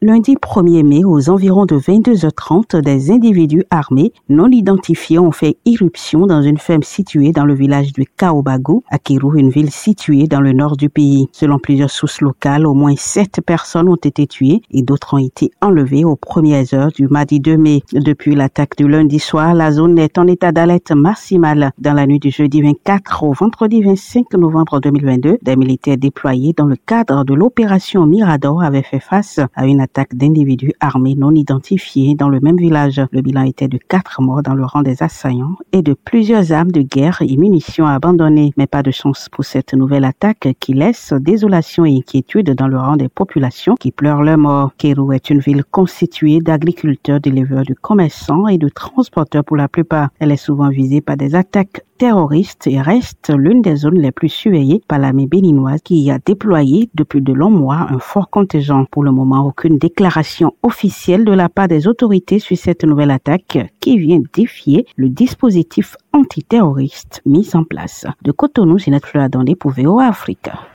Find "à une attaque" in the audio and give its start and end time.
29.56-29.87